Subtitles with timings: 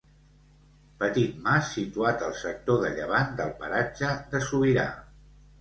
[1.03, 4.91] Petit mas situat al sector de llevant del paratge de Sobirà.